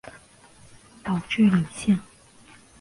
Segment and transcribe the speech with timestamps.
[1.03, 1.99] 岛智里线